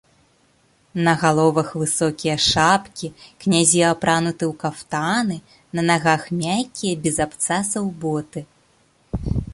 [1.07, 3.07] На галовах высокія шапкі,
[3.45, 5.37] князі апрануты ў кафтаны,
[5.81, 8.39] на нагах мяккія, без абцасаў боты.